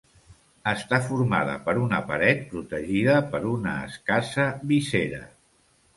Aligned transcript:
Està 0.69 0.99
formada 1.09 1.57
per 1.67 1.75
una 1.83 1.99
paret 2.09 2.41
protegida 2.53 3.19
per 3.35 3.45
una 3.53 3.75
escassa 3.91 4.51
visera. 4.73 5.25